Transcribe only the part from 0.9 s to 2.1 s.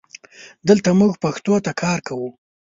مونږ پښتو ته کار